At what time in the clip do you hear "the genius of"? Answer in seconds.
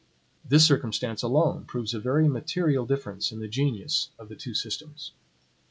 3.39-4.29